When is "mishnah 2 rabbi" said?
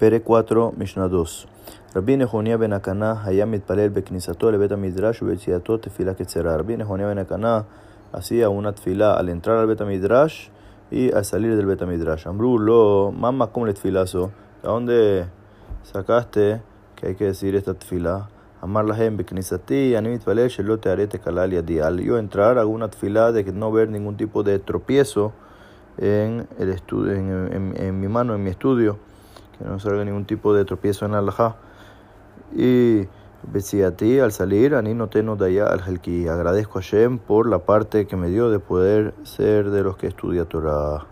0.78-2.16